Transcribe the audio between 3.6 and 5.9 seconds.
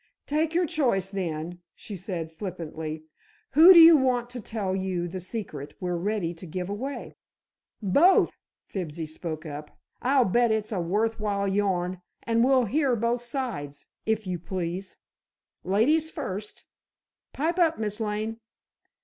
do you want to tell you the secret